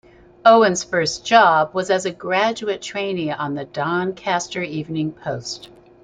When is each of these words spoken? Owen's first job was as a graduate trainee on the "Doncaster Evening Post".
Owen's 0.43 0.83
first 0.83 1.23
job 1.27 1.75
was 1.75 1.91
as 1.91 2.07
a 2.07 2.11
graduate 2.11 2.81
trainee 2.81 3.29
on 3.31 3.53
the 3.53 3.65
"Doncaster 3.65 4.63
Evening 4.63 5.11
Post". 5.11 5.69